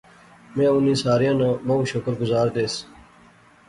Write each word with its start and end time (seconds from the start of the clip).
میں 0.55 0.67
انیں 0.75 0.95
ساریاں 1.03 1.33
نا 1.41 1.49
بہوں 1.67 1.85
شکر 1.93 2.13
گزار 2.21 2.47
دیس 2.55 2.73